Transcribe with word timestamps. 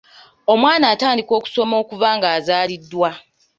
Omwana 0.53 0.85
atandika 0.93 1.31
okusoma 1.39 1.73
okuva 1.81 2.09
ng’azaaliddwa. 2.17 3.09